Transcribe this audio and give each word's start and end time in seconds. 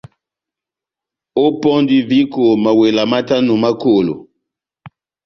Ópɔndi 1.45 1.97
viko 2.09 2.43
mawela 2.63 3.03
matano 3.11 3.53
ma 3.63 3.71
kolo. 3.81 4.13